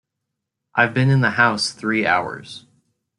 I've 0.73 0.95
been 0.95 1.11
in 1.11 1.21
the 1.21 1.29
house 1.29 1.71
three 1.73 2.07
hours. 2.07 2.65